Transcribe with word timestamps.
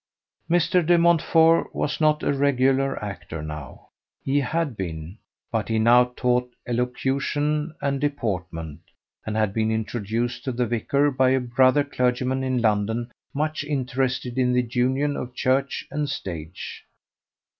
Mr. 0.49 0.83
De 0.83 0.97
Montfort 0.97 1.75
was 1.75 2.01
not 2.01 2.23
a 2.23 2.33
regular 2.33 2.97
actor 3.05 3.43
now. 3.43 3.89
He 4.25 4.39
had 4.39 4.75
been, 4.75 5.19
but 5.51 5.69
he 5.69 5.77
now 5.77 6.05
taught 6.15 6.51
elocution 6.65 7.75
and 7.83 8.01
deportment, 8.01 8.79
and 9.27 9.35
had 9.37 9.53
been 9.53 9.69
introduced 9.69 10.43
to 10.45 10.51
the 10.51 10.65
vicar 10.65 11.11
by 11.11 11.29
a 11.29 11.39
brother 11.39 11.83
clergyman 11.83 12.43
in 12.43 12.63
London 12.63 13.11
much 13.31 13.63
interested 13.63 14.39
in 14.39 14.53
the 14.53 14.63
union 14.63 15.15
of 15.15 15.35
church 15.35 15.87
and 15.91 16.09
stage. 16.09 16.83